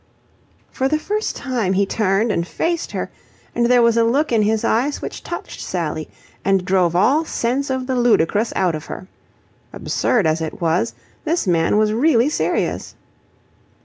For 0.71 0.87
the 0.87 0.97
first 0.97 1.35
time 1.35 1.73
he 1.73 1.85
turned 1.85 2.31
and 2.31 2.47
faced 2.47 2.91
her, 2.93 3.11
and 3.53 3.67
there 3.67 3.83
was 3.83 3.97
a 3.97 4.03
look 4.03 4.31
in 4.31 4.41
his 4.41 4.63
eyes 4.63 4.99
which 4.99 5.21
touched 5.21 5.61
Sally 5.61 6.09
and 6.43 6.65
drove 6.65 6.95
all 6.95 7.23
sense 7.23 7.69
of 7.69 7.85
the 7.85 7.95
ludicrous 7.95 8.51
out 8.55 8.73
of 8.73 8.85
her. 8.87 9.05
Absurd 9.71 10.25
as 10.25 10.41
it 10.41 10.59
was, 10.59 10.95
this 11.23 11.45
man 11.45 11.77
was 11.77 11.93
really 11.93 12.29
serious. 12.29 12.95